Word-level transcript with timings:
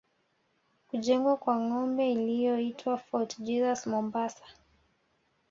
Kujengwa 0.87 1.37
kwa 1.37 1.55
ngome 1.59 2.11
iliyoitwa 2.13 2.97
Fort 2.97 3.39
Jesus 3.39 3.87
Mombasa 3.87 4.43